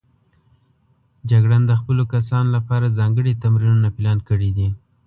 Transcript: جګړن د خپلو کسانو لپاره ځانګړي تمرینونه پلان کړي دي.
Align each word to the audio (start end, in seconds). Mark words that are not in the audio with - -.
جګړن 1.29 1.61
د 1.67 1.71
خپلو 1.81 2.03
کسانو 2.13 2.49
لپاره 2.57 2.95
ځانګړي 2.97 3.33
تمرینونه 3.43 3.89
پلان 3.97 4.17
کړي 4.29 4.49
دي. 4.57 4.69